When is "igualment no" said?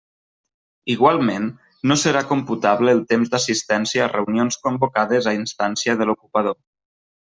0.93-1.99